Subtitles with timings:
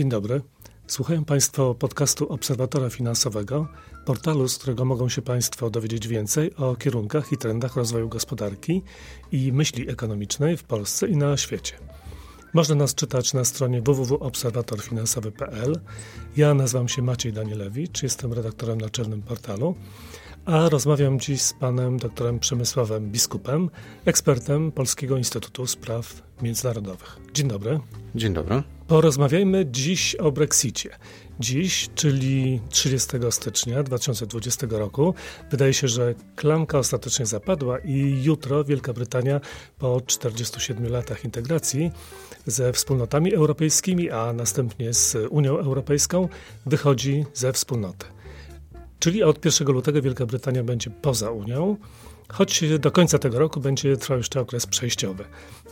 [0.00, 0.40] Dzień dobry.
[0.86, 3.68] Słuchają Państwo podcastu Obserwatora Finansowego,
[4.04, 8.82] portalu, z którego mogą się Państwo dowiedzieć więcej o kierunkach i trendach rozwoju gospodarki
[9.32, 11.74] i myśli ekonomicznej w Polsce i na świecie.
[12.54, 15.80] Można nas czytać na stronie www.obserwatorfinansowy.pl.
[16.36, 19.74] Ja nazywam się Maciej Danielewicz, jestem redaktorem naczelnym portalu,
[20.44, 23.70] a rozmawiam dziś z panem doktorem Przemysławem Biskupem,
[24.04, 27.18] ekspertem Polskiego Instytutu Spraw Międzynarodowych.
[27.34, 27.80] Dzień dobry.
[28.14, 28.62] Dzień dobry.
[28.90, 30.90] Porozmawiajmy dziś o Brexicie.
[31.40, 35.14] Dziś, czyli 30 stycznia 2020 roku,
[35.50, 39.40] wydaje się, że klamka ostatecznie zapadła i jutro Wielka Brytania
[39.78, 41.90] po 47 latach integracji
[42.46, 46.28] ze wspólnotami europejskimi, a następnie z Unią Europejską
[46.66, 48.06] wychodzi ze wspólnoty.
[48.98, 51.76] Czyli od 1 lutego Wielka Brytania będzie poza Unią,
[52.28, 55.24] choć do końca tego roku będzie trwał jeszcze okres przejściowy.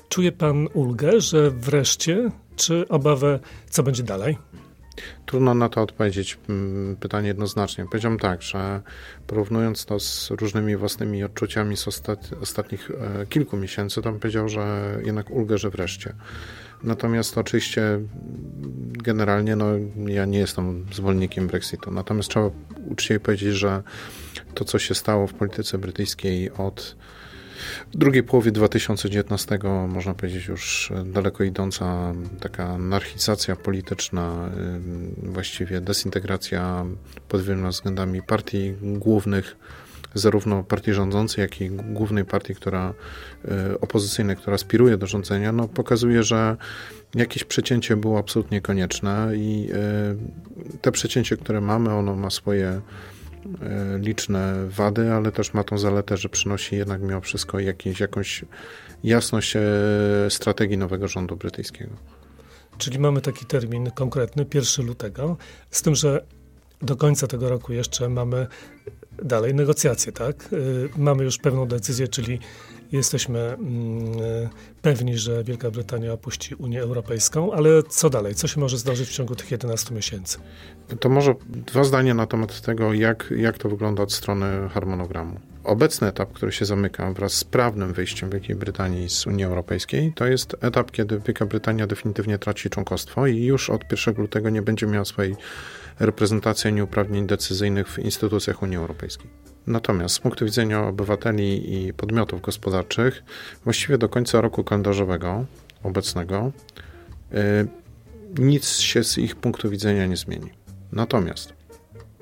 [0.08, 3.38] Czuje pan ulgę, że wreszcie, czy obawę,
[3.70, 4.38] co będzie dalej?
[5.26, 7.84] Trudno na to odpowiedzieć mm, pytanie jednoznacznie.
[7.90, 8.80] Powiedziałbym tak, że
[9.26, 14.48] porównując to z różnymi własnymi odczuciami z ostat ostatnich e, kilku miesięcy, to bym powiedział,
[14.48, 16.14] że jednak ulgę, że wreszcie.
[16.82, 18.00] Natomiast oczywiście
[18.92, 19.66] generalnie no,
[20.06, 21.90] ja nie jestem zwolennikiem Brexitu.
[21.90, 22.50] Natomiast trzeba
[22.90, 23.82] uczciwie powiedzieć, że
[24.54, 26.96] to, co się stało w polityce brytyjskiej od
[27.92, 34.50] drugiej połowie 2019, można powiedzieć już daleko idąca taka anarchizacja polityczna,
[35.22, 36.84] właściwie desintegracja
[37.28, 39.56] pod wieloma względami partii głównych,
[40.14, 42.94] zarówno partii rządzącej, jak i głównej partii, która
[43.44, 46.56] e, opozycyjnej, która aspiruje do rządzenia, no, pokazuje, że
[47.14, 52.80] jakieś przecięcie było absolutnie konieczne i e, te przecięcie, które mamy, ono ma swoje e,
[53.98, 58.44] liczne wady, ale też ma tą zaletę, że przynosi jednak mimo wszystko jakieś, jakąś
[59.04, 59.54] jasność
[60.28, 61.92] strategii nowego rządu brytyjskiego.
[62.78, 65.36] Czyli mamy taki termin konkretny, 1 lutego,
[65.70, 66.24] z tym, że
[66.82, 68.46] do końca tego roku jeszcze mamy
[69.22, 70.52] dalej negocjacje, tak?
[70.52, 72.38] Y, mamy już pewną decyzję, czyli
[72.92, 74.48] jesteśmy mm,
[74.82, 78.34] pewni, że Wielka Brytania opuści Unię Europejską, ale co dalej?
[78.34, 80.38] Co się może zdarzyć w ciągu tych 11 miesięcy?
[81.00, 85.40] To może dwa zdania na temat tego, jak, jak to wygląda od strony harmonogramu.
[85.64, 90.26] Obecny etap, który się zamyka wraz z prawnym wyjściem Wielkiej Brytanii z Unii Europejskiej, to
[90.26, 94.86] jest etap, kiedy Wielka Brytania definitywnie traci członkostwo i już od 1 lutego nie będzie
[94.86, 95.36] miała swojej
[96.00, 99.30] reprezentacji ani uprawnień decyzyjnych w instytucjach Unii Europejskiej.
[99.66, 103.22] Natomiast z punktu widzenia obywateli i podmiotów gospodarczych,
[103.64, 105.44] właściwie do końca roku kalendarzowego
[105.82, 106.52] obecnego,
[107.32, 107.38] yy,
[108.38, 110.50] nic się z ich punktu widzenia nie zmieni.
[110.92, 111.52] Natomiast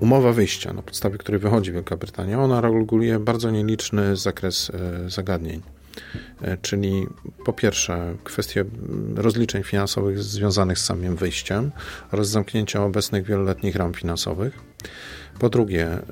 [0.01, 4.69] umowa wyjścia, na podstawie której wychodzi Wielka Brytania, ona reguluje bardzo nieliczny zakres
[5.03, 5.63] yy, zagadnień.
[6.41, 7.07] Yy, czyli
[7.45, 8.65] po pierwsze kwestie
[9.15, 11.73] rozliczeń finansowych związanych z samym wyjściem
[12.13, 14.59] oraz zamknięcia obecnych wieloletnich ram finansowych.
[15.39, 16.03] Po drugie, e,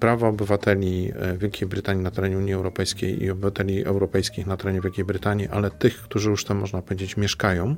[0.00, 5.04] prawa obywateli e, Wielkiej Brytanii na terenie Unii Europejskiej i obywateli europejskich na terenie Wielkiej
[5.04, 7.76] Brytanii, ale tych, którzy już tam, można powiedzieć, mieszkają,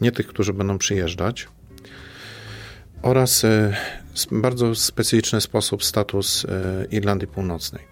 [0.00, 1.48] nie tych, którzy będą przyjeżdżać.
[3.02, 3.76] Oraz e,
[4.30, 6.46] bardzo specyficzny sposób status
[6.90, 7.82] Irlandii Północnej.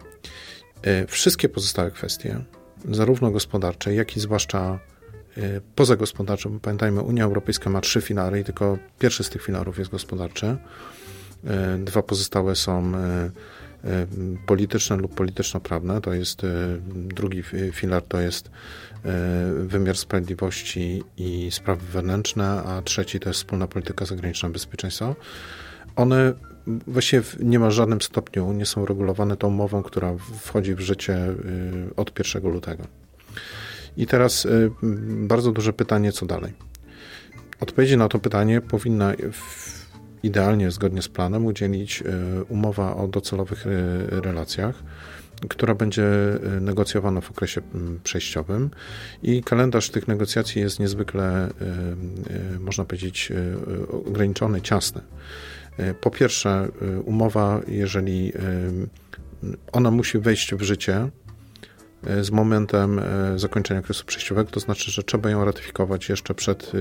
[1.09, 2.45] Wszystkie pozostałe kwestie,
[2.91, 4.79] zarówno gospodarcze, jak i zwłaszcza
[5.75, 9.91] pozagospodarcze, bo pamiętajmy, Unia Europejska ma trzy filary i tylko pierwszy z tych filarów jest
[9.91, 10.57] gospodarczy
[11.47, 13.31] E, dwa pozostałe są e,
[14.47, 16.01] polityczne lub polityczno-prawne.
[16.01, 16.43] To jest
[16.95, 18.51] drugi filar, to jest
[19.63, 25.15] wymiar sprawiedliwości i sprawy wewnętrzne, a trzeci to jest wspólna polityka zagraniczna bezpieczeństwa.
[25.97, 26.35] One
[26.87, 31.19] właściwie w niemal żadnym stopniu nie są regulowane tą umową, która wchodzi w życie
[31.97, 32.85] od 1 lutego.
[33.97, 34.47] I teraz
[35.03, 36.53] bardzo duże pytanie, co dalej?
[37.61, 39.15] Odpowiedzi na to pytanie powinna
[40.23, 43.67] idealnie, zgodnie z planem, udzielić e, umowa o docelowych
[44.09, 44.83] relacjach,
[45.49, 46.05] która będzie
[46.61, 47.61] negocjowana w okresie
[48.05, 48.71] przejściowym
[49.23, 51.49] i kalendarz tych negocjacji jest niezwykle,
[52.61, 53.33] można powiedzieć,
[54.07, 55.01] ograniczony, ciasny.
[56.01, 56.69] Po pierwsze,
[57.05, 58.33] umowa, jeżeli
[59.73, 61.11] ona musi wejść w życie,
[62.07, 66.73] E, z momentem e, zakończenia okresu przejściowego, to znaczy, że trzeba ją ratyfikować jeszcze przed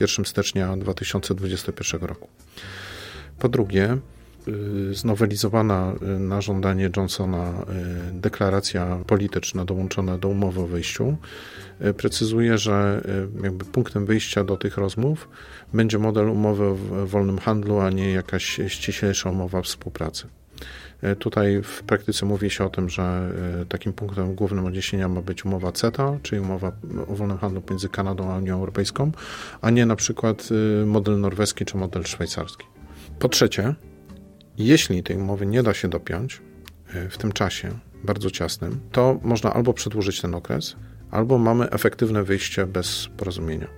[0.00, 2.28] 1 e, stycznia 2021 roku.
[3.38, 3.98] Po drugie,
[4.92, 7.52] znowelizowana na żądanie Johnsona
[8.12, 11.16] deklaracja polityczna dołączona do umowy o wyjściu
[11.96, 13.02] precyzuje, że
[13.42, 15.28] jakby punktem wyjścia do tych rozmów
[15.74, 16.76] będzie model umowy o
[17.06, 20.26] wolnym handlu, a nie jakaś ściślejsza umowa współpracy.
[21.18, 23.32] Tutaj w praktyce mówi się o tym, że
[23.68, 26.72] takim punktem głównym odniesienia ma być umowa CETA, czyli umowa
[27.08, 29.12] o wolnym handlu między Kanadą a Unią Europejską,
[29.60, 30.48] a nie na przykład
[30.86, 32.66] model norweski czy model szwajcarski.
[33.18, 33.74] Po trzecie,
[34.58, 36.42] jeśli tej umowy nie da się dopiąć
[37.10, 40.76] w tym czasie bardzo ciasnym, to można albo przedłużyć ten okres,
[41.10, 43.68] albo mamy efektywne wyjście bez porozumienia.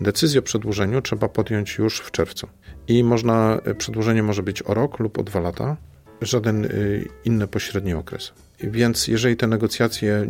[0.00, 2.48] Decyzję o przedłużeniu trzeba podjąć już w czerwcu.
[2.88, 5.76] I można, przedłużenie może być o rok lub o dwa lata,
[6.20, 8.32] żaden y, inny pośredni okres.
[8.60, 10.26] Więc jeżeli te negocjacje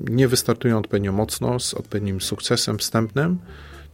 [0.00, 3.38] nie wystartują odpowiednio mocno, z odpowiednim sukcesem wstępnym,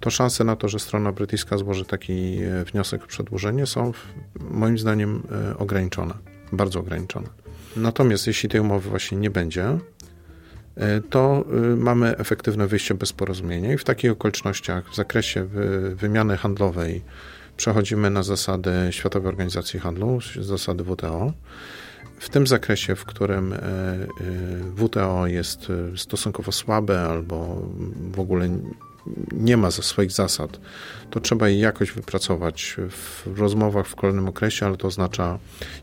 [0.00, 3.92] to szanse na to, że strona brytyjska złoży taki e, wniosek o przedłużenie są
[4.40, 6.14] moim zdaniem e, ograniczone,
[6.52, 7.28] bardzo ograniczone.
[7.76, 9.78] Natomiast jeśli tej umowy właśnie nie będzie,
[10.76, 11.44] e, to
[11.76, 15.46] mamy efektywne wyjście bez porozumienia i w takich okolicznościach w zakresie
[15.94, 17.02] wymiany handlowej
[17.56, 21.32] przechodzimy na zasady Światowej Organizacji Handlu, zasady WTO.
[22.18, 23.54] W tym zakresie, w którym
[24.76, 27.62] WTO jest stosunkowo słabe albo
[28.12, 28.48] w ogóle
[29.32, 30.60] nie ma ze swoich zasad,
[31.10, 35.38] to trzeba je jakoś wypracować w rozmowach w kolejnym okresie, ale to oznacza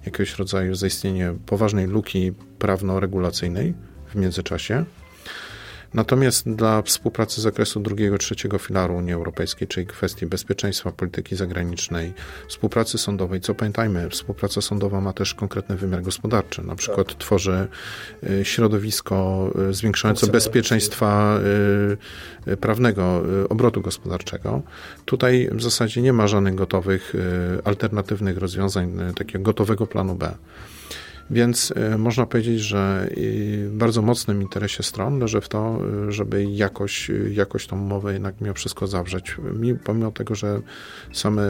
[0.05, 3.73] jakiegoś rodzaju zaistnienie poważnej luki prawno-regulacyjnej
[4.07, 4.85] w międzyczasie.
[5.93, 12.13] Natomiast dla współpracy z zakresu drugiego, trzeciego filaru Unii Europejskiej, czyli kwestii bezpieczeństwa, polityki zagranicznej,
[12.47, 16.63] współpracy sądowej, co pamiętajmy, współpraca sądowa ma też konkretny wymiar gospodarczy.
[16.63, 17.17] Na przykład tak.
[17.17, 17.67] tworzy
[18.29, 21.39] y, środowisko y, zwiększające bezpieczeństwa
[22.47, 24.61] y, prawnego obrotu gospodarczego.
[25.05, 27.13] Tutaj w zasadzie nie ma żadnych gotowych,
[27.63, 30.35] alternatywnych rozwiązań, takiego gotowego planu B.
[31.29, 33.09] Więc e, można powiedzieć, że
[33.67, 38.41] w bardzo mocnym interesie stron leży w to, e, żeby jakoś, jakoś tą umowę jednak
[38.41, 39.37] mimo wszystko zawrzeć.
[39.83, 40.61] Pomimo tego, że
[41.13, 41.43] same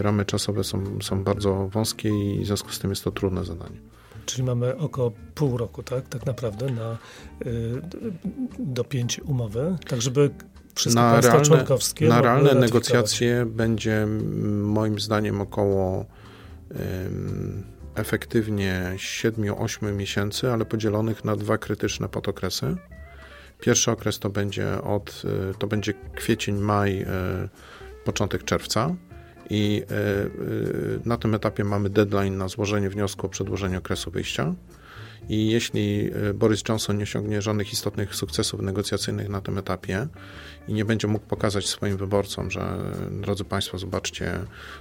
[0.00, 3.76] ramy czasowe są, są bardzo wąskie i w związku z tym jest to trudne zadanie.
[4.26, 6.98] Czyli mamy około pół roku, tak, tak naprawdę na
[7.46, 7.82] y,
[8.58, 10.30] dopięcie umowy, tak żeby
[10.74, 14.06] wszystkie na państwa realne, członkowskie Na realne negocjacje będzie
[14.62, 16.06] moim zdaniem około
[17.94, 22.76] efektywnie 7-8 miesięcy, ale podzielonych na dwa krytyczne podokresy.
[23.60, 27.06] Pierwszy okres to będzie od, y, to będzie kwiecień, maj, y,
[28.04, 28.94] początek czerwca.
[29.50, 34.54] I y, na tym etapie mamy deadline na złożenie wniosku o przedłużenie okresu wyjścia.
[35.28, 40.06] I jeśli e, Boris Johnson nie osiągnie żadnych istotnych sukcesów negocjacyjnych na tym etapie
[40.68, 42.78] i nie będzie mógł pokazać swoim wyborcom, że
[43.10, 44.38] drodzy Państwo, zobaczcie,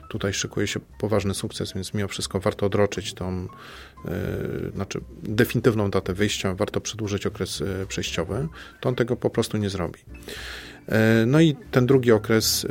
[0.09, 3.47] tutaj szykuje się poważny sukces, więc mimo wszystko warto odroczyć tą
[4.05, 4.11] yy,
[4.75, 8.47] znaczy definitywną datę wyjścia, warto przedłużyć okres przejściowy,
[8.81, 9.99] to on tego po prostu nie zrobi.
[11.25, 12.67] No i ten drugi okres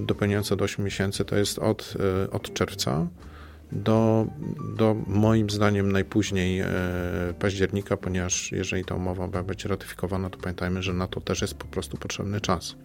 [0.00, 1.94] dopełniający do 8 miesięcy to jest od,
[2.30, 3.06] od czerwca
[3.72, 4.26] do,
[4.76, 6.68] do moim zdaniem najpóźniej e,
[7.38, 11.54] października, ponieważ jeżeli ta umowa ma być ratyfikowana, to pamiętajmy, że na to też jest
[11.54, 12.76] po prostu potrzebny czas.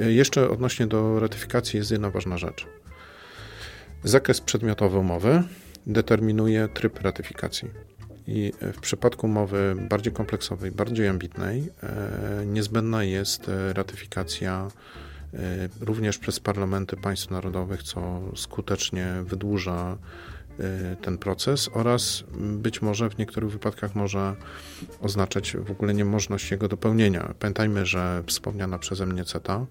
[0.00, 2.66] E, jeszcze odnośnie do ratyfikacji jest jedna ważna rzecz.
[4.04, 5.42] Zakres przedmiotowy umowy
[5.86, 7.68] determinuje tryb ratyfikacji.
[8.26, 14.99] I w przypadku umowy bardziej kompleksowej, bardziej ambitnej, e, niezbędna jest ratyfikacja E,
[15.80, 19.98] również przez parlamenty państw narodowych, co skutecznie wydłuża
[20.58, 24.36] e, ten proces oraz być może w niektórych wypadkach może
[25.00, 27.34] oznaczać w ogóle niemożność jego dopełnienia.
[27.38, 29.66] Pamiętajmy, że wspomniana przeze mnie CETA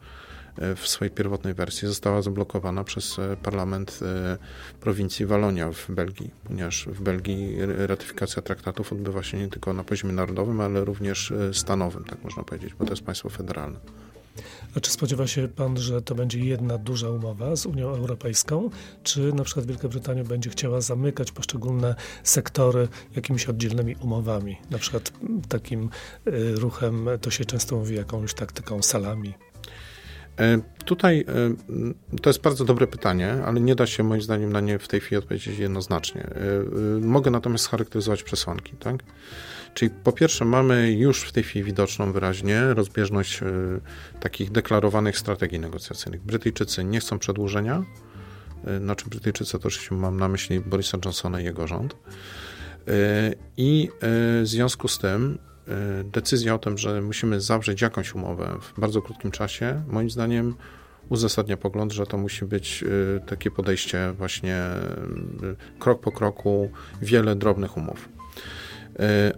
[0.58, 4.00] e, w swojej pierwotnej wersji została zablokowana przez parlament
[4.82, 7.58] prowincji Walonia w Belgii, ponieważ w Belgii
[7.88, 12.74] ratyfikacja traktatów odbywa się nie tylko na poziomie narodowym, ale również stanowym, tak można powiedzieć,
[12.74, 13.80] bo to jest państwo federalne.
[14.76, 18.70] A czy spodziewa się pan, że to będzie jedna duża umowa z Unią Europejską,
[19.04, 24.58] czy na przykład Wielka Brytania będzie chciała zamykać poszczególne sektory jakimiś oddzielnymi umowami?
[24.70, 25.12] Na przykład
[25.50, 25.90] takim
[26.28, 29.34] y, ruchem, to się często mówi jakąś taktyką salami.
[30.40, 34.62] E, tutaj e, to jest bardzo dobre pytanie, ale nie da się moim zdaniem na
[34.62, 36.22] nie w tej chwili odpowiedzieć jednoznacznie.
[36.22, 36.36] E,
[37.02, 38.78] mogę natomiast scharakteryzować przesłanki.
[38.78, 38.96] Tak?
[39.80, 43.40] Czyli po pierwsze mamy już w tej chwili widoczną wyraźnie rozbieżność
[44.20, 46.22] takich deklarowanych strategii negocjacyjnych.
[46.22, 47.84] Brytyjczycy nie chcą przedłużenia,
[48.82, 51.96] znaczy Brytyjczycy to oczywiście mam na myśli Borisa Johnsona i jego rząd.
[53.58, 55.38] I w związku z tym
[56.04, 60.56] decyzja o tym, że musimy zawrzeć jakąś umowę w bardzo krótkim czasie, moim zdaniem
[61.10, 62.84] uzasadnia pogląd, że to musi być
[63.28, 64.64] takie podejście właśnie
[65.80, 66.72] krok po kroku,
[67.02, 68.10] wiele drobnych umów.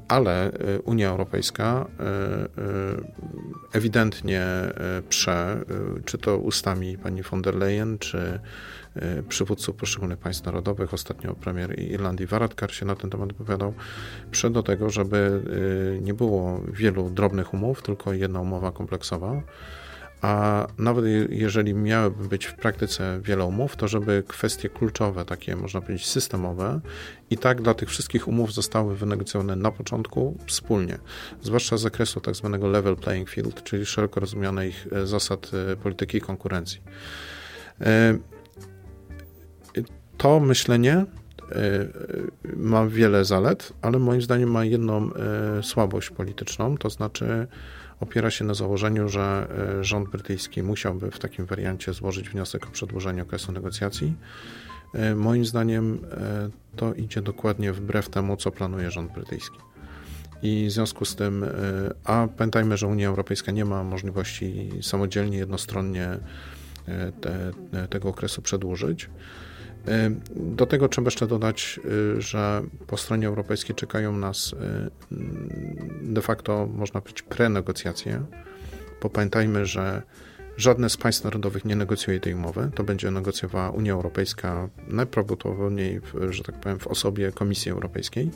[0.07, 0.51] Ale
[0.83, 1.87] Unia Europejska
[3.73, 4.45] ewidentnie
[5.09, 5.65] prze,
[6.05, 8.39] czy to ustami pani von der Leyen, czy
[9.29, 10.93] przywódców poszczególnych państw narodowych.
[10.93, 13.73] Ostatnio premier Irlandii Varadkar się na ten temat wypowiadał.
[14.31, 15.41] Prze do tego, żeby
[16.01, 19.41] nie było wielu drobnych umów, tylko jedna umowa kompleksowa
[20.21, 25.81] a nawet jeżeli miałyby być w praktyce wiele umów, to żeby kwestie kluczowe, takie można
[25.81, 26.81] powiedzieć systemowe,
[27.29, 30.97] i tak dla tych wszystkich umów zostały wynegocjowane na początku wspólnie,
[31.41, 36.21] zwłaszcza z zakresu tak zwanego level playing field, czyli szeroko rozumianych e, zasad e, polityki
[36.21, 36.81] konkurencji.
[37.81, 38.17] E,
[40.17, 41.05] to myślenie
[42.55, 45.09] ma wiele zalet, ale moim zdaniem ma jedną
[45.61, 47.47] słabość polityczną, to znaczy
[48.01, 49.47] opiera się na założeniu, że
[49.79, 54.13] e, rząd brytyjski musiałby w takim wariancie złożyć wniosek o przedłużenie okresu negocjacji.
[54.93, 59.57] E, moim zdaniem e, to idzie dokładnie wbrew temu, co planuje rząd brytyjski.
[60.43, 61.45] I w związku z tym,
[62.03, 66.17] a pamiętajmy, że Unia Europejska nie ma możliwości samodzielnie, jednostronnie
[67.21, 67.51] te,
[67.89, 69.09] tego okresu przedłużyć.
[70.35, 71.79] Do tego trzeba jeszcze dodać,
[72.17, 74.57] y, że po stronie europejskiej czekają nas y,
[76.01, 78.21] de facto, można powiedzieć, prenegocjacje,
[79.01, 80.01] bo pamiętajmy, że
[80.57, 82.69] żadne z państw narodowych nie negocjuje tej umowy.
[82.75, 88.31] To będzie negocjowała Unia Europejska, najprawdopodobniej, że tak powiem, w osobie Komisji Europejskiej.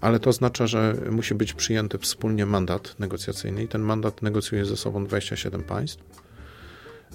[0.00, 4.76] Ale to oznacza, że musi być przyjęty wspólnie mandat negocjacyjny i ten mandat negocjuje ze
[4.76, 6.21] sobą 27 państw.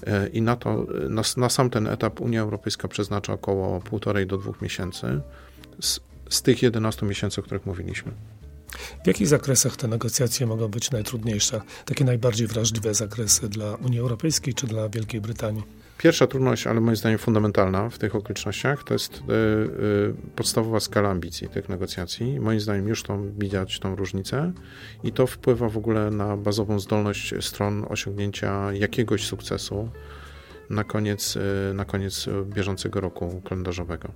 [0.06, 4.38] E, I na, to, na, na, sam ten etap Unia Europejska przeznacza około półtorej do
[4.38, 5.22] dwóch miesięcy
[5.82, 6.00] z,
[6.30, 8.12] z tych 11 miesięcy, o których mówiliśmy.
[9.04, 11.62] W jakich zakresach te negocjacje mogą być najtrudniejsze?
[11.86, 15.63] Takie najbardziej wrażliwe zakresy dla Unii Europejskiej czy dla Wielkiej Brytanii?
[15.98, 21.10] Pierwsza trudność, ale moim zdaniem fundamentalna w tych okolicznościach, to jest y, y, podstawowa skala
[21.10, 22.39] ambicji tych negocjacji.
[22.39, 24.51] Moim zdaniem już tą widać tą różnicę
[25.04, 29.89] i to wpływa w ogóle na bazową zdolność stron osiągnięcia jakiegoś sukcesu
[30.70, 34.12] na koniec, y, na koniec bieżącego roku kalendarzowego.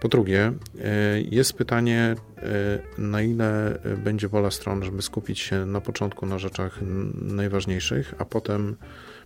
[0.00, 0.52] Po drugie,
[1.30, 2.14] jest pytanie,
[2.98, 6.78] na ile będzie wola stron, żeby skupić się na początku na rzeczach
[7.14, 8.76] najważniejszych, a potem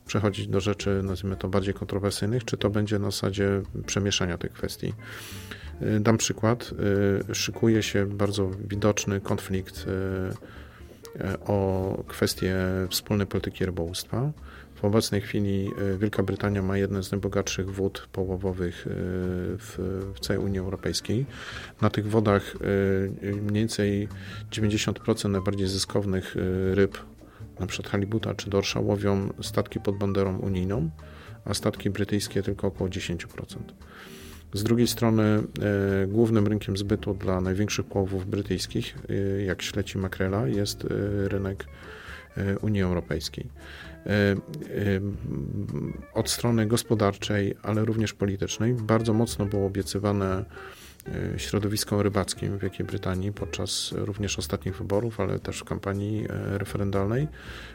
[0.06, 4.94] przechodzić do rzeczy, nazwijmy to bardziej kontrowersyjnych, czy to będzie na zasadzie przemieszania tych kwestii.
[5.82, 6.70] Y, dam przykład.
[7.30, 12.56] Y, szykuje się bardzo widoczny konflikt y, o kwestię
[12.90, 14.32] wspólnej polityki rybołówstwa.
[14.74, 19.76] W obecnej chwili Wielka Brytania ma jedne z najbogatszych wód połowowych w,
[20.14, 21.26] w całej Unii Europejskiej.
[21.80, 22.54] Na tych wodach
[23.22, 24.08] mniej więcej
[24.50, 26.36] 90% najbardziej zyskownych
[26.72, 26.98] ryb
[27.62, 30.90] na przykład halibuta czy dorsza łowią statki pod banderą unijną,
[31.44, 33.26] a statki brytyjskie tylko około 10%.
[34.54, 40.46] Z drugiej strony e, głównym rynkiem zbytu dla największych połowów brytyjskich, e, jak śleci makrela,
[40.46, 40.88] jest e,
[41.28, 41.64] rynek
[42.62, 43.46] Unii Europejskiej.
[46.14, 50.44] Od strony gospodarczej, ale również politycznej bardzo mocno było obiecywane
[51.36, 57.28] środowiskom rybackim w Wielkiej Brytanii podczas również ostatnich wyborów, ale też w kampanii e, referendalnej,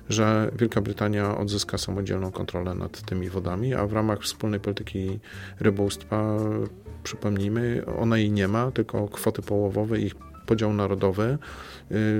[0.10, 5.20] że Wielka Brytania odzyska samodzielną kontrolę nad tymi wodami, a w ramach wspólnej polityki
[5.60, 6.38] rybołówstwa,
[7.04, 10.16] przypomnijmy, ona jej nie ma, tylko kwoty połowowe, ich
[10.46, 11.38] podział narodowy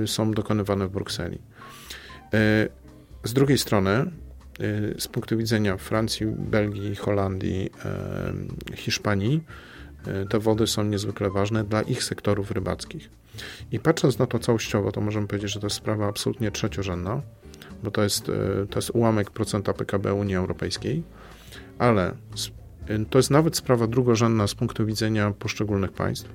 [0.02, 1.38] e, są dokonywane w Brukseli.
[3.24, 4.10] Z drugiej strony,
[4.98, 7.70] z punktu widzenia Francji, Belgii, Holandii,
[8.74, 9.77] Hiszpanii, E,
[10.28, 13.10] te wody są niezwykle ważne dla ich sektorów rybackich.
[13.72, 17.22] I patrząc na to całościowo, to możemy powiedzieć, że to jest sprawa absolutnie trzeciorzędna,
[17.82, 21.02] bo to jest, e, to jest ułamek procenta PKB Unii Europejskiej,
[21.78, 22.14] ale
[22.88, 26.28] e, to jest nawet sprawa drugorzędna z punktu widzenia poszczególnych państw.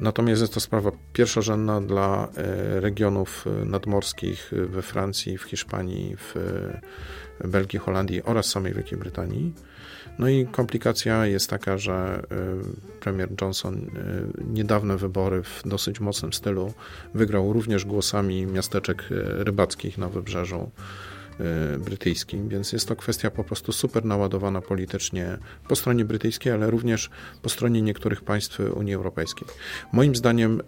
[0.00, 2.28] Natomiast jest to sprawa pierwszorzędna dla
[2.70, 6.34] regionów nadmorskich we Francji, w Hiszpanii, w
[7.44, 9.54] Belgii, Holandii oraz samej Wielkiej Brytanii.
[10.18, 13.88] No i komplikacja jest taka, że y, premier Johnson y,
[14.52, 16.72] niedawne wybory w dosyć mocnym stylu
[17.14, 20.70] wygrał również głosami miasteczek y, rybackich na wybrzeżu
[21.78, 25.38] brytyjskim, więc jest to kwestia po prostu super naładowana politycznie
[25.68, 27.10] po stronie brytyjskiej, ale również
[27.42, 29.48] po stronie niektórych państw Unii Europejskiej.
[29.92, 30.62] Moim zdaniem,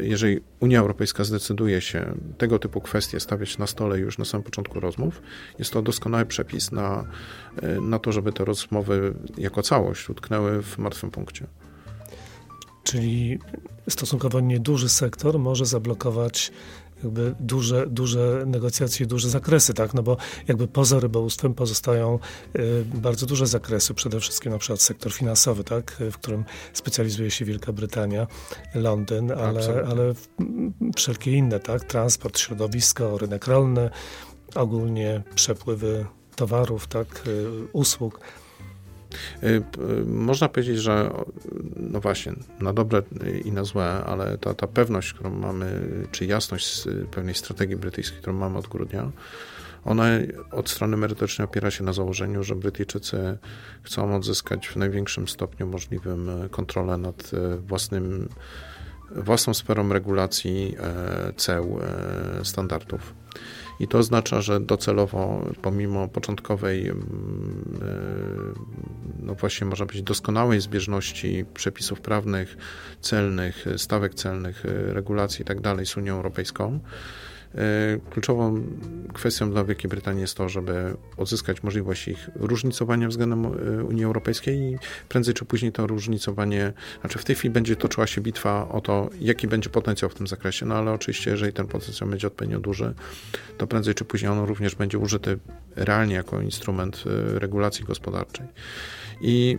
[0.00, 4.80] jeżeli Unia Europejska zdecyduje się tego typu kwestie stawiać na stole już na samym początku
[4.80, 5.22] rozmów,
[5.58, 7.04] jest to doskonały przepis na
[7.80, 11.46] na to, żeby te rozmowy jako całość utknęły w martwym punkcie.
[12.82, 13.38] Czyli
[13.88, 16.52] stosunkowo nieduży sektor może zablokować
[17.04, 19.94] jakby duże, duże negocjacje, duże zakresy, tak?
[19.94, 20.16] No bo
[20.48, 22.18] jakby poza rybołówstwem pozostają
[22.56, 25.96] y, bardzo duże zakresy, przede wszystkim na przykład sektor finansowy, tak?
[26.12, 28.26] W którym specjalizuje się Wielka Brytania,
[28.74, 30.14] Londyn, ale, ale
[30.96, 31.84] wszelkie inne, tak?
[31.84, 33.90] Transport, środowisko, rynek rolny,
[34.54, 37.22] ogólnie przepływy towarów, tak?
[37.26, 38.20] Y, usług.
[39.42, 39.62] Y,
[40.06, 41.10] można powiedzieć, że
[41.76, 43.02] no właśnie, na dobre
[43.44, 48.34] i na złe, ale ta, ta pewność, którą mamy, czy jasność pewnej strategii brytyjskiej, którą
[48.34, 49.10] mamy od grudnia,
[49.84, 50.04] ona
[50.50, 53.38] od strony merytorycznej opiera się na założeniu, że Brytyjczycy
[53.82, 58.28] chcą odzyskać w największym stopniu możliwym kontrolę nad e, własnym,
[59.10, 63.14] własną sferą regulacji e, ceł, e, standardów.
[63.80, 71.44] I to oznacza, że docelowo, pomimo początkowej, mm, e, no właśnie można powiedzieć, doskonałej zbieżności
[71.54, 72.56] przepisów prawnych,
[73.00, 75.62] celnych, stawek celnych, regulacji itd.
[75.62, 77.27] Tak z Unią Europejską, E,
[78.10, 78.62] kluczową
[79.14, 83.48] kwestią dla Wielkiej Brytanii jest to, żeby odzyskać możliwość ich różnicowania względem e,
[83.84, 84.78] Unii Europejskiej i
[85.08, 89.10] prędzej czy później to różnicowanie, znaczy w tej chwili będzie toczyła się bitwa o to,
[89.20, 92.94] jaki będzie potencjał w tym zakresie, no ale oczywiście, jeżeli ten potencjał będzie odpowiednio duży,
[93.58, 95.38] to prędzej czy później on również będzie użyty
[95.76, 98.46] realnie jako instrument e, regulacji gospodarczej.
[99.20, 99.58] I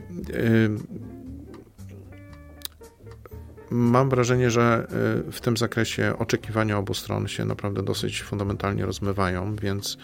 [3.72, 4.88] mam wrażenie, że
[5.28, 9.98] y, w tym zakresie oczekiwania obu stron się naprawdę dosyć fundamentalnie rozmywają, więc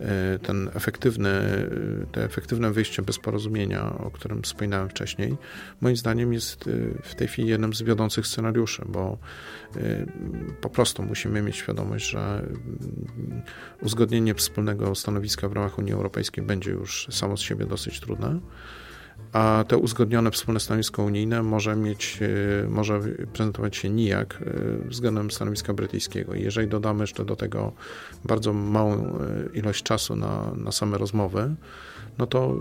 [0.00, 5.36] y, ten efektywny, y, te efektywne wyjście bez porozumienia, o którym wspominałem wcześniej,
[5.80, 6.70] moim zdaniem jest
[7.02, 9.18] w tej chwili jednym z wiodących scenariuszy, bo
[10.60, 12.46] po prostu musimy mieć świadomość, że
[13.82, 18.40] uzgodnienie wspólnego stanowiska w ramach Unii Europejskiej będzie już samo z siebie dosyć trudne
[19.34, 22.18] a te uzgodnione wspólne stanowisko unijne może mieć,
[22.64, 23.00] e, może
[23.32, 24.42] prezentować się nijak
[24.86, 26.34] e, względem stanowiska brytyjskiego.
[26.34, 27.72] jeżeli dodamy jeszcze do tego
[28.24, 29.10] bardzo małą e,
[29.54, 31.54] ilość czasu na, na same rozmowy,
[32.18, 32.56] no to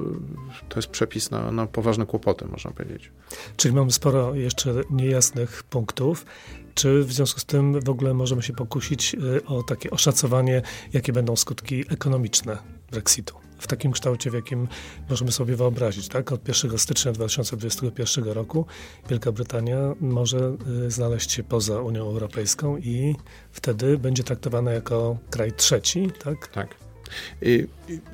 [0.70, 3.12] to jest przepis na, na poważne kłopoty, można powiedzieć.
[3.58, 6.26] Czyli mamy sporo jeszcze niejasnych punktów.
[6.74, 10.62] Czy w związku z tym w ogóle możemy się pokusić o takie oszacowanie,
[10.94, 12.58] jakie będą skutki ekonomiczne
[12.92, 13.44] Brexitu?
[13.64, 14.68] W takim kształcie, w jakim
[15.10, 16.08] możemy sobie wyobrazić.
[16.08, 16.32] Tak?
[16.32, 18.66] Od 1 stycznia 2021 roku
[19.10, 23.16] Wielka Brytania może y, znaleźć się poza Unią Europejską i
[23.52, 26.12] wtedy będzie traktowana jako kraj trzeci.
[26.24, 26.48] Tak.
[26.48, 26.76] tak.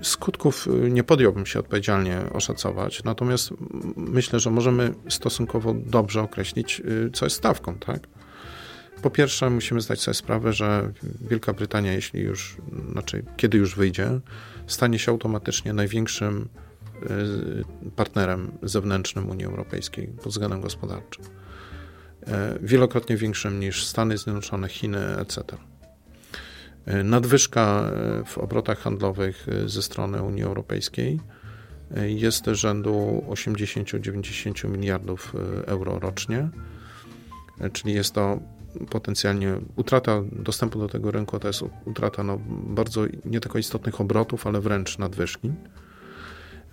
[0.02, 3.50] Skutków y, nie podjąłbym się odpowiedzialnie oszacować, natomiast
[3.96, 8.08] myślę, że możemy stosunkowo dobrze określić, y, co jest stawką, tak?
[9.02, 10.92] Po pierwsze, musimy zdać sobie sprawę, że
[11.30, 12.58] Wielka Brytania, jeśli już,
[12.92, 14.20] znaczy kiedy już wyjdzie,
[14.68, 16.50] stanie się automatycznie największym
[17.90, 21.26] y, partnerem zewnętrznym Unii Europejskiej pod względem gospodarczym.
[22.28, 25.44] E, wielokrotnie większym niż Stany Zjednoczone, Chiny, etc.
[26.86, 31.20] E, nadwyżka e, w obrotach handlowych ze strony Unii Europejskiej
[32.06, 35.34] jest rzędu 80-90 miliardów
[35.66, 36.50] euro rocznie,
[37.74, 38.40] czyli jest to
[38.90, 44.48] potencjalnie utrata dostępu do tego rynku to jest utrata no, bardzo nie tylko istotnych obrotów,
[44.48, 45.52] ale wręcz nadwyżki.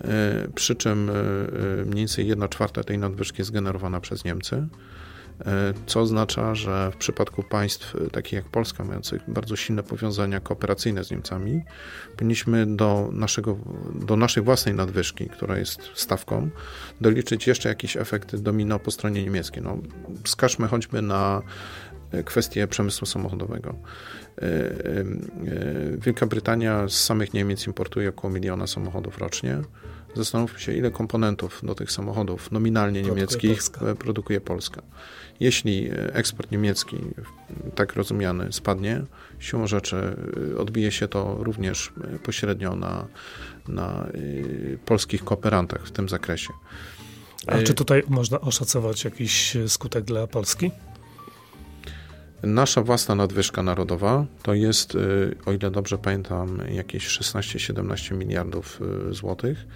[0.05, 4.67] E, przy czym e, e, mniej więcej 1 czwarta tej nadwyżki jest generowana przez Niemcy,
[5.87, 11.11] co oznacza, że w przypadku państw takich jak Polska, mających bardzo silne powiązania kooperacyjne z
[11.11, 11.63] Niemcami,
[12.17, 13.59] powinniśmy do, naszego,
[13.95, 16.51] do naszej własnej nadwyżki, która jest stawką,
[17.01, 19.63] doliczyć jeszcze jakiś efekt domino po stronie niemieckiej.
[19.63, 19.79] No,
[20.25, 21.43] wskażmy choćby na
[22.25, 23.75] kwestię przemysłu samochodowego.
[24.39, 25.05] E, e,
[25.99, 29.59] Wielka Brytania z samych Niemiec importuje około miliona samochodów rocznie.
[30.15, 33.95] Zastanówmy się, ile komponentów do tych samochodów nominalnie produkuje niemieckich Polska.
[33.95, 34.83] produkuje Polska.
[35.41, 36.97] Jeśli eksport niemiecki,
[37.75, 39.03] tak rozumiany, spadnie,
[39.39, 40.17] siłą rzeczy
[40.59, 43.07] odbije się to również pośrednio na,
[43.69, 44.07] na
[44.85, 46.53] polskich kooperantach w tym zakresie.
[47.47, 50.71] A czy tutaj można oszacować jakiś skutek dla Polski?
[52.43, 59.15] Nasza własna nadwyżka narodowa to jest, y, o ile dobrze pamiętam, jakieś 16-17 miliardów y,
[59.15, 59.67] złotych.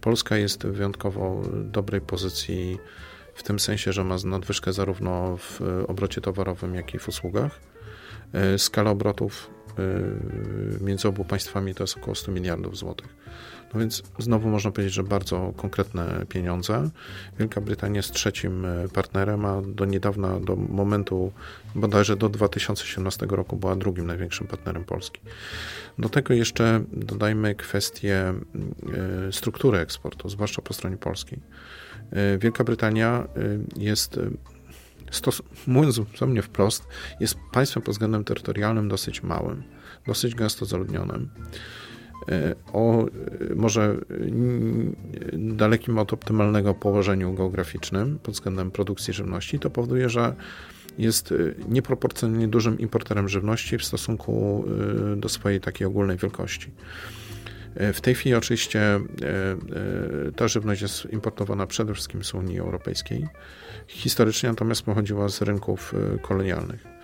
[0.00, 2.78] Polska jest w wyjątkowo dobrej pozycji
[3.34, 7.60] w tym sensie, że ma nadwyżkę zarówno w obrocie towarowym, jak i w usługach.
[8.54, 9.50] Y, skala obrotów
[10.80, 13.08] między obu państwami to jest około 100 miliardów złotych.
[13.74, 16.90] No więc znowu można powiedzieć, że bardzo konkretne pieniądze.
[17.38, 21.32] Wielka Brytania jest trzecim e, partnerem, a do niedawna, do momentu
[21.74, 25.20] bodajże do 2017 roku była drugim największym partnerem Polski.
[25.98, 31.40] Do tego jeszcze dodajmy kwestię e, struktury eksportu, zwłaszcza po stronie polskiej.
[32.10, 33.28] E, Wielka Brytania
[33.76, 34.20] jest
[35.10, 36.86] stos- mówiąc mnie wprost,
[37.20, 39.62] jest państwem pod względem terytorialnym dosyć małym,
[40.06, 41.30] dosyć gęsto zaludnionym.
[42.72, 43.06] O
[43.56, 43.96] może
[45.32, 50.34] dalekim od optymalnego położeniu geograficznym pod względem produkcji żywności, to powoduje, że
[50.98, 51.34] jest
[51.68, 54.64] nieproporcjonalnie dużym importerem żywności w stosunku
[55.16, 56.70] do swojej takiej ogólnej wielkości.
[57.74, 59.00] E, w tej chwili oczywiście
[60.36, 63.26] ta żywność jest importowana przede wszystkim z Unii Europejskiej.
[63.86, 66.95] Historycznie natomiast pochodziła z rynków kolonialnych.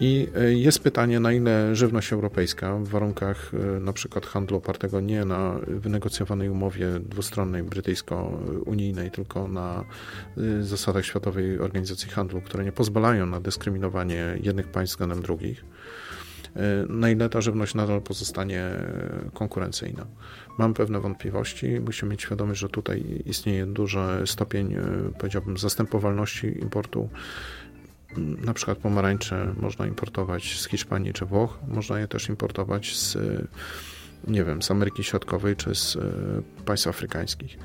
[0.00, 5.56] I jest pytanie, na ile żywność europejska w warunkach na przykład handlu opartego nie na
[5.66, 9.84] wynegocjowanej umowie dwustronnej brytyjsko-unijnej, tylko na
[10.60, 15.64] zasadach Światowej Organizacji Handlu, które nie pozwalają na dyskryminowanie jednych państw względem drugich,
[16.56, 18.70] E, na ile ta żywność nadal pozostanie
[19.34, 20.06] konkurencyjna.
[20.58, 21.80] Mam pewne wątpliwości.
[21.80, 24.82] Musimy mieć świadomość, że tutaj istnieje duży stopień, e,
[25.18, 27.08] powiedziałbym, zastępowalności importu.
[28.16, 33.16] Na przykład pomarańcze można importować z Hiszpanii czy Włoch, można je też importować z,
[34.28, 36.00] nie wiem, z Ameryki Środkowej czy z e,
[36.64, 37.58] państw afrykańskich.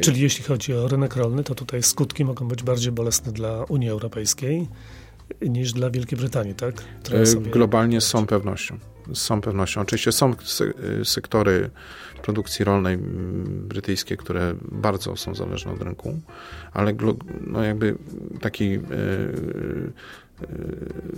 [0.00, 3.90] Czyli jeśli chodzi o rynek rolny, to tutaj skutki mogą być bardziej bolesne dla Unii
[3.90, 4.68] Europejskiej
[5.40, 6.74] niż dla Wielkiej Brytanii, tak?
[7.12, 8.78] E, globalnie z całą pewnością.
[9.14, 9.80] Z całą pewnością.
[9.80, 10.34] Oczywiście są
[11.04, 11.70] sektory
[12.22, 12.98] produkcji rolnej
[13.46, 16.20] brytyjskie, które bardzo są zależne od rynku,
[16.72, 16.94] ale
[17.40, 17.98] no jakby
[18.40, 18.80] taki e, e,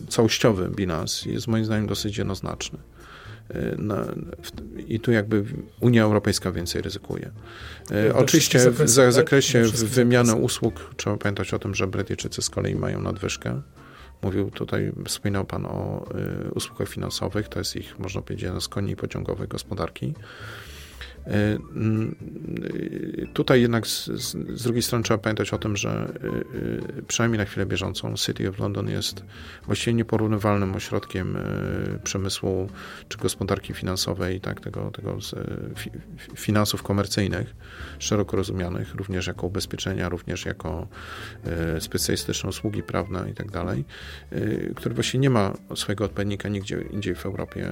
[0.08, 2.78] całościowy bilans jest moim zdaniem dosyć jednoznaczny.
[4.88, 5.44] I tu jakby
[5.80, 7.30] Unia Europejska więcej ryzykuje.
[8.14, 9.74] Oczywiście w zakresie tak?
[9.74, 13.62] wymiany usług trzeba pamiętać o tym, że Brytyjczycy z kolei mają nadwyżkę
[14.24, 16.04] Mówił tutaj, wspominał Pan o
[16.48, 20.14] y, usługach finansowych, to jest ich, można powiedzieć, jeden z koni pociągowej gospodarki.
[21.26, 21.58] Y,
[23.22, 26.12] y, tutaj jednak z, z, drugiej strony trzeba pamiętać o tym, że
[26.98, 29.24] y, przynajmniej na chwilę bieżącą City of London jest
[29.66, 31.38] właściwie nieporównywalnym ośrodkiem
[32.04, 32.68] przemysłu
[33.08, 35.18] czy gospodarki finansowej, tak, tego, tego
[36.36, 37.54] finansów komercyjnych,
[37.98, 40.88] szeroko rozumianych, również jako ubezpieczenia, również jako
[41.80, 43.84] specjalistyczne usługi prawne i tak dalej,
[44.76, 47.70] który właśnie nie ma swojego odpowiednika nigdzie indziej w Europie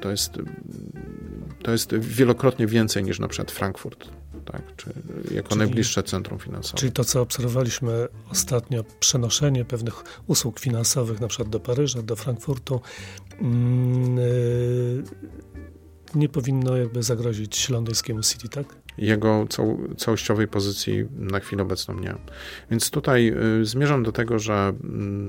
[0.00, 0.32] to jest,
[1.62, 4.08] to jest wielokrotnie więcej niż na przykład Frankfurt,
[4.44, 4.76] tak?
[4.76, 4.92] czy
[5.34, 6.78] jako czyli, najbliższe centrum finansowe.
[6.78, 12.80] Czyli to, co obserwowaliśmy ostatnio, przenoszenie pewnych usług finansowych na przykład do Paryża, do Frankfurtu,
[13.40, 15.04] yy,
[16.14, 18.81] nie powinno jakby zagrozić londyńskiemu City, tak?
[18.98, 22.14] Jego cał, całościowej pozycji na chwilę obecną nie.
[22.70, 24.72] Więc tutaj y, zmierzam do tego, że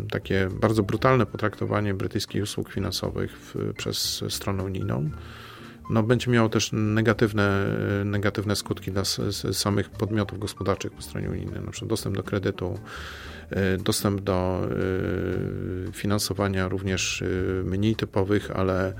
[0.03, 5.09] y, takie bardzo brutalne potraktowanie brytyjskich usług finansowych w, przez stronę unijną
[5.89, 7.65] no, będzie miało też negatywne,
[8.05, 9.03] negatywne skutki dla
[9.51, 12.79] samych podmiotów gospodarczych po stronie unijnej, na przykład dostęp do kredytu,
[13.49, 14.67] e, dostęp do
[15.89, 17.25] e, finansowania również e,
[17.63, 18.93] mniej typowych, ale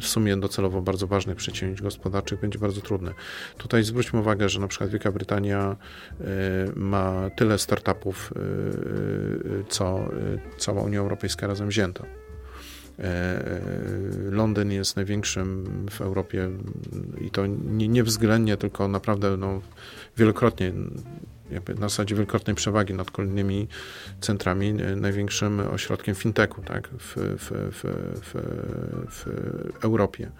[0.00, 3.14] w sumie docelowo bardzo ważnych przedsięwzięć gospodarczych będzie bardzo trudny.
[3.58, 5.76] Tutaj zwróćmy uwagę, że na przykład Wielka Brytania
[6.76, 8.32] ma tyle startupów,
[9.68, 10.00] co
[10.58, 12.21] cała Unia Europejska razem wzięta.
[13.02, 13.60] E, e,
[14.30, 16.50] Londyn jest największym w Europie
[17.20, 19.60] i to nie, nie względnie, tylko naprawdę no,
[20.16, 20.72] wielokrotnie,
[21.50, 23.68] jakby na zasadzie wielokrotnej przewagi nad kolejnymi
[24.20, 27.84] centrami, e, największym ośrodkiem fintechu tak, w, w, w,
[28.22, 28.34] w,
[29.10, 30.30] w Europie.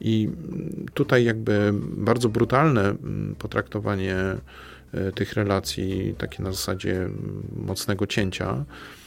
[0.00, 0.28] I
[0.94, 2.94] tutaj jakby bardzo brutalne
[3.38, 4.16] potraktowanie
[5.14, 7.08] tych relacji, takie na zasadzie
[7.56, 9.05] mocnego cięcia, E,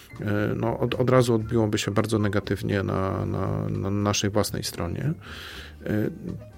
[0.56, 5.14] no, od, od razu odbiłoby się bardzo negatywnie na, na, na naszej własnej stronie
[5.86, 6.10] e,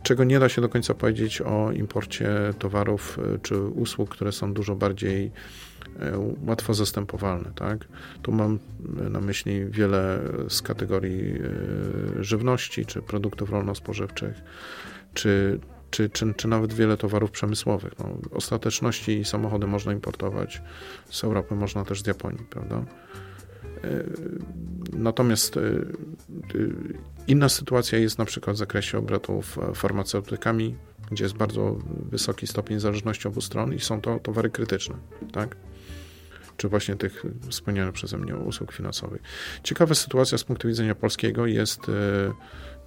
[0.04, 4.54] czego nie da się do końca powiedzieć o imporcie towarów e, czy usług, które są
[4.54, 5.32] dużo bardziej
[6.46, 7.52] łatwo zastępowalne.
[7.56, 7.88] Tak?
[8.22, 8.60] Tu mam
[9.10, 11.34] na myśli wiele z kategorii
[12.20, 14.42] żywności czy produktów rolno-spożywczych,
[15.14, 15.60] czy,
[15.92, 17.94] czy, czy, czy nawet wiele towarów przemysłowych.
[18.00, 20.62] No, ostateczności samochody można importować
[21.10, 22.84] z Europy, można też z Japonii, prawda?
[23.84, 24.04] E,
[24.94, 25.74] natomiast e, e,
[27.28, 30.76] inna sytuacja jest na przykład w zakresie obrotów farmaceutykami,
[31.12, 31.78] gdzie jest bardzo
[32.12, 34.96] wysoki stopień zależności obu stron i są to towary krytyczne.
[35.32, 35.56] Tak?
[36.58, 39.22] czy właśnie tych wspomnianych przeze mnie usług finansowych.
[39.64, 41.82] Ciekawa sytuacja z punktu widzenia polskiego jest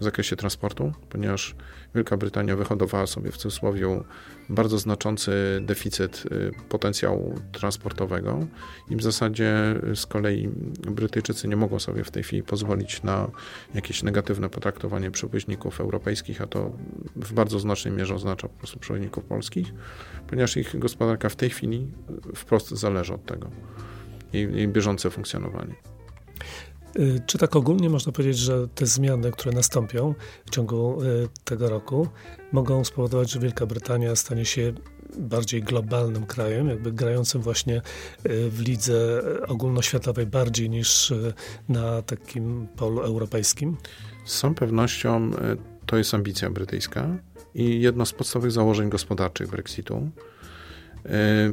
[0.00, 1.54] w zakresie transportu, ponieważ
[1.94, 4.00] Wielka Brytania wyhodowała sobie w cudzysłowie
[4.48, 8.46] bardzo znaczący deficyt y, potencjału transportowego
[8.90, 9.54] i w zasadzie
[9.94, 10.48] z kolei
[10.90, 13.30] Brytyjczycy nie mogą sobie w tej chwili pozwolić na
[13.74, 16.72] jakieś negatywne potraktowanie przewoźników europejskich, a to
[17.16, 19.72] w bardzo znacznej mierze oznacza po prostu przewoźników polskich,
[20.26, 21.86] ponieważ ich gospodarka w tej chwili
[22.34, 23.50] wprost zależy od tego,
[24.32, 25.74] jej, jej bieżące funkcjonowanie.
[26.98, 30.14] Y, czy tak ogólnie można powiedzieć, że te zmiany, które nastąpią
[30.46, 32.08] w ciągu y, tego roku,
[32.52, 34.72] mogą spowodować, że Wielka Brytania stanie się
[35.18, 41.12] bardziej globalnym krajem, jakby grającym właśnie y, w lidze ogólnoświatowej bardziej niż
[41.68, 43.76] na takim polu europejskim?
[44.24, 45.30] Z całą pewnością
[45.86, 47.16] to jest ambicja brytyjska
[47.54, 50.10] i jedno z podstawowych założeń gospodarczych Brexitu.
[51.06, 51.52] E, e,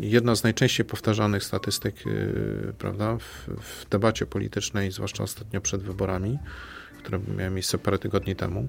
[0.00, 6.38] jedna z najczęściej powtarzanych statystyk e, prawda, w, w debacie politycznej, zwłaszcza ostatnio przed wyborami,
[6.98, 8.68] które miały miejsce parę tygodni temu,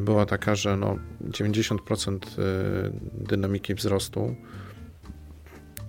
[0.00, 2.18] była taka, że no 90%
[3.12, 4.36] dynamiki wzrostu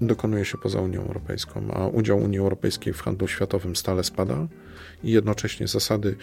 [0.02, 4.48] dokonuje się poza Unią Europejską, a udział Unii Europejskiej w handlu światowym stale spada
[5.04, 6.16] i jednocześnie zasady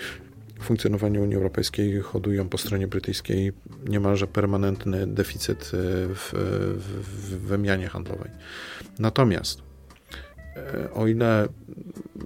[0.63, 3.53] funkcjonowanie Unii Europejskiej hodują po stronie brytyjskiej
[3.89, 5.69] niemalże permanentny deficyt e,
[6.15, 6.33] w,
[6.77, 8.31] w, w wymianie handlowej.
[8.99, 9.63] Natomiast
[10.57, 11.49] e, o ile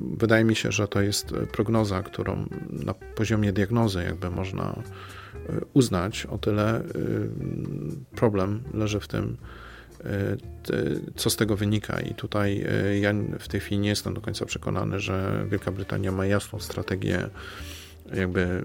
[0.01, 4.83] wydaje mi się, że to jest prognoza, którą na poziomie diagnozy jakby można
[5.49, 6.83] e, uznać, o tyle
[8.17, 9.37] problem leży w tym,
[11.17, 12.01] co z tego wynika.
[12.01, 12.67] I tutaj
[13.01, 17.29] ja w tej chwili nie jestem do końca przekonany, że Wielka Brytania ma jasną strategię
[18.15, 18.63] jakby y,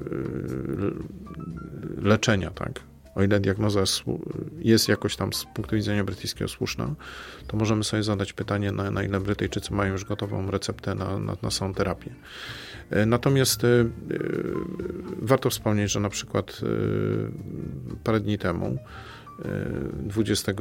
[2.01, 2.79] leczenia, tak?
[3.15, 3.83] O ile diagnoza
[4.59, 6.95] jest jakoś tam z punktu widzenia brytyjskiego słuszna,
[7.47, 11.35] to możemy sobie zadać pytanie, na, na ile Brytyjczycy mają już gotową receptę na, na,
[11.41, 12.15] na samą terapię.
[12.89, 13.89] E, natomiast y,
[15.21, 18.77] warto wspomnieć, że na przykład y, parę dni temu
[19.93, 20.53] 20,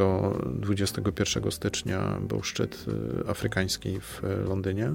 [0.55, 2.87] 21 stycznia był szczyt
[3.29, 4.93] afrykański w Londynie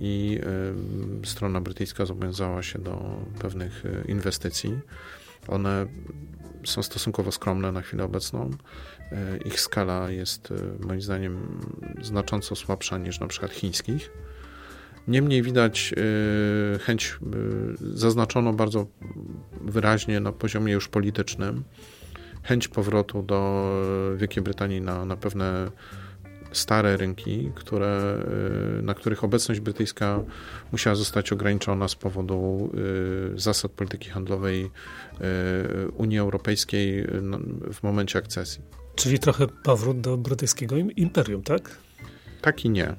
[0.00, 0.40] i
[1.24, 4.78] strona brytyjska zobowiązała się do pewnych e, inwestycji.
[5.48, 5.86] One
[6.64, 8.50] są stosunkowo skromne na chwilę obecną.
[9.12, 11.60] E, ich skala jest e, moim zdaniem
[12.02, 14.10] znacząco słabsza niż na przykład chińskich.
[15.08, 15.94] Niemniej widać
[16.80, 17.18] chęć
[17.80, 18.86] zaznaczono bardzo
[19.60, 21.64] wyraźnie na poziomie już politycznym,
[22.42, 23.70] chęć powrotu do
[24.16, 25.70] Wielkiej Brytanii na, na pewne
[26.56, 28.18] stare rynki, które,
[28.78, 30.22] y, na których obecność brytyjska
[30.72, 32.70] musiała zostać ograniczona z powodu
[33.34, 34.68] y, zasad polityki handlowej y,
[35.88, 37.06] Unii Europejskiej
[37.72, 38.62] w momencie akcesji.
[38.94, 41.78] Czyli trochę powrót do brytyjskiego imperium, tak?
[42.42, 42.94] Tak i nie.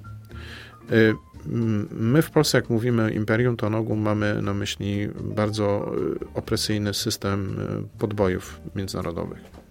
[1.91, 5.91] My w Polsce, jak mówimy imperium, to na ogół mamy na myśli bardzo
[6.33, 7.59] opresyjny system
[7.99, 9.66] podbojów międzynarodowych.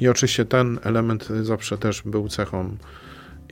[0.00, 2.76] I oczywiście ten element zawsze też był cechą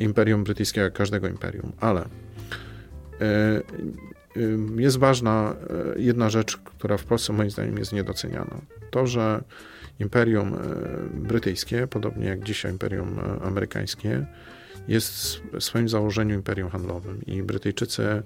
[0.00, 2.06] imperium brytyjskiego, jak każdego imperium, ale e,
[3.20, 3.62] e,
[4.76, 5.54] jest ważna
[5.96, 8.60] e, jedna rzecz, która w Polsce moim zdaniem jest niedoceniana.
[8.90, 9.42] To, że
[10.00, 10.56] imperium
[11.14, 14.26] brytyjskie, podobnie jak dzisiaj imperium amerykańskie,
[14.88, 17.26] jest w swoim założeniu imperium handlowym.
[17.26, 18.22] I Brytyjczycy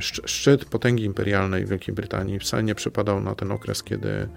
[0.00, 4.28] szczyt potęgi imperialnej Wielkiej Brytanii wcale nie przypadał na ten okres, kiedy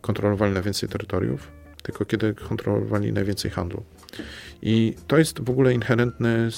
[0.00, 1.50] kontrolowali najwięcej terytoriów,
[1.84, 3.84] tylko kiedy kontrolowali najwięcej handlu.
[4.62, 6.48] I to jest w ogóle inherentny,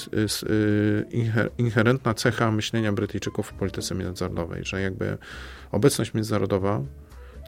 [1.57, 5.17] inherentna cecha myślenia Brytyjczyków w polityce międzynarodowej, że jakby
[5.71, 6.81] obecność międzynarodowa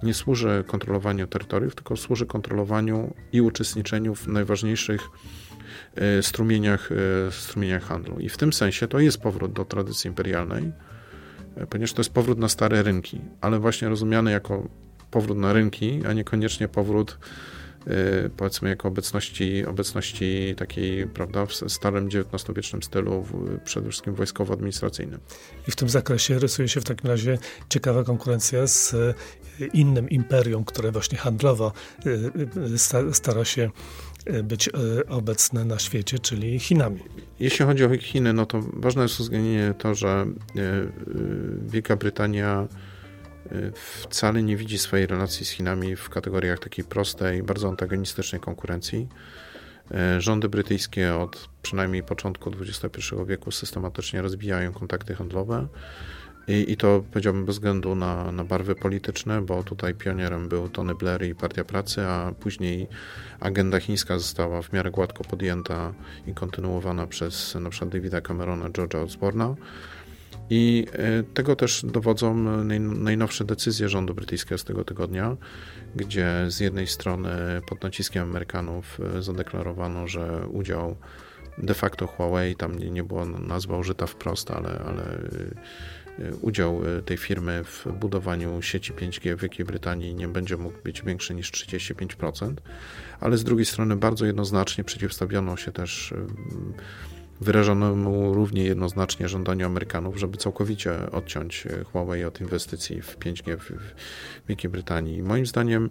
[0.04, 5.02] nie służy kontrolowaniu terytoriów, tylko służy kontrolowaniu i uczestniczeniu w najważniejszych
[6.20, 8.20] y, strumieniach, y, strumieniach handlu.
[8.20, 10.72] I w tym sensie to jest powrót do tradycji imperialnej,
[11.70, 14.70] ponieważ to jest powrót na stare rynki, ale właśnie rozumiany jako
[15.12, 17.18] powrót na rynki, a niekoniecznie powrót
[18.38, 23.26] powiedzmy jako obecności, obecności takiej, prawda, w starym XIX-wiecznym stylu,
[23.66, 25.20] przede wszystkim wojskowo-administracyjnym.
[25.68, 27.38] I w tym zakresie rysuje się w takim razie
[27.70, 29.14] ciekawa konkurencja z y,
[29.74, 31.72] innym imperium, które właśnie handlowo
[32.06, 33.70] y, stara się
[34.44, 34.70] być
[35.10, 37.00] obecne na świecie, czyli Chinami.
[37.40, 40.26] Jeśli chodzi o Chiny, no to ważne jest uwzględnienie to, że
[41.68, 42.68] Wielka Brytania
[43.74, 49.08] wcale nie widzi swojej relacji z Chinami w kategoriach takiej prostej, bardzo antagonistycznej konkurencji.
[49.92, 55.68] E, rządy brytyjskie od przynajmniej początku XXI wieku systematycznie rozwijają kontakty handlowe.
[56.48, 60.96] I, I, to powiedziałbym bez względu na, na barwy polityczne, bo tutaj pionierem był Tony
[60.96, 62.88] Blair i Partia Pracy, a później
[63.40, 65.94] agenda chińska została w miarę gładko podjęta
[66.28, 69.56] i kontynuowana przez przykład Davida Camerona, George'a Osborna.
[70.50, 72.36] I e, tego też dowodzą
[72.80, 75.38] najnowsze decyzje rządu brytyjskiego z tego tygodnia,
[75.96, 77.30] gdzie z jednej strony
[77.70, 80.96] pod naciskiem Amerykanów e, zadeklarowano, że udział
[81.58, 87.18] de facto Huawei, tam nie, nie była nazwa użyta wprost, ale, ale e, udział tej
[87.18, 92.54] firmy w budowaniu sieci 5G w Wielkiej Brytanii nie będzie mógł być większy niż 35%,
[93.20, 96.14] ale z drugiej strony bardzo jednoznacznie przeciwstawiono się też
[97.42, 103.72] wyrażono mu równie jednoznacznie żądaniu Amerykanów, żeby całkowicie odciąć Huawei od inwestycji w 5G w,
[104.48, 105.24] Wielkiej Brytanii.
[105.24, 105.90] Moim zdaniem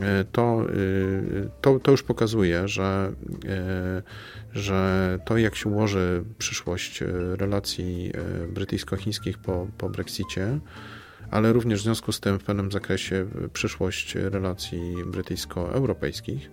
[0.00, 3.12] e, to, e, to, to już pokazuje, że,
[3.48, 4.02] e,
[4.52, 7.04] że to, jak się ułoży przyszłość
[7.36, 8.12] relacji
[8.48, 10.58] brytyjsko-chińskich po, po Brexicie,
[11.30, 16.50] ale również w związku z tym w pewnym zakresie przyszłość relacji brytyjsko-europejskich,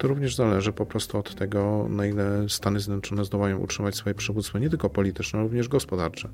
[0.00, 4.58] to również zależy po prostu od tego, na ile Stany Zjednoczone zdołają utrzymać swoje przywództwo
[4.58, 6.28] nie tylko polityczne, ale również gospodarcze.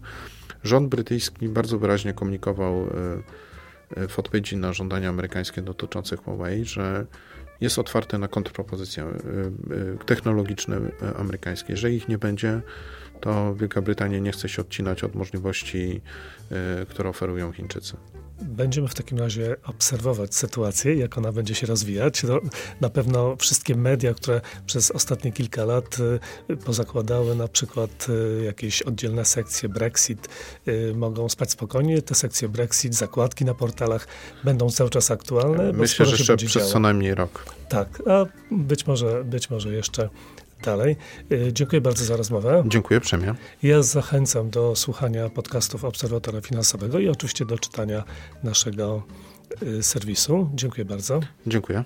[0.64, 2.86] Rząd brytyjski bardzo wyraźnie komunikował e,
[4.02, 7.06] e, w odpowiedzi na żądania amerykańskie dotyczące Huawei, że
[7.60, 9.14] jest otwarty na kontrpropozycje e,
[10.06, 10.80] technologiczne
[11.18, 11.72] amerykańskie.
[11.72, 12.60] Jeżeli ich nie będzie,
[13.20, 16.00] to Wielka Brytania nie chce się odcinać od możliwości,
[16.88, 17.96] które oferują Chińczycy.
[18.42, 22.22] Będziemy w takim razie obserwować sytuację, jak ona będzie się rozwijać.
[22.22, 22.40] No,
[22.80, 25.96] na pewno wszystkie media, które przez ostatnie kilka lat
[26.50, 30.28] y, pozakładały na przykład y, jakieś oddzielne sekcje Brexit,
[30.68, 32.02] y, mogą spać spokojnie.
[32.02, 34.08] Te sekcje Brexit, zakładki na portalach
[34.44, 35.72] będą cały czas aktualne.
[35.72, 36.66] Myślę, że jeszcze przez działo.
[36.66, 37.44] co najmniej rok.
[37.68, 40.08] Tak, a być może, być może jeszcze
[40.62, 40.96] dalej.
[41.32, 42.64] Y, dziękuję bardzo za rozmowę.
[42.66, 43.34] Dziękuję uprzejmie.
[43.62, 48.04] Ja zachęcam do słuchania podcastów Obserwatora Finansowego i oczywiście do czytania
[48.42, 49.02] naszego
[49.62, 50.50] y, serwisu.
[50.54, 51.20] Dziękuję bardzo.
[51.46, 51.84] Dziękuję.